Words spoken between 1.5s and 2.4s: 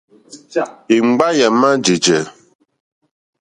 má jèjɛ̀.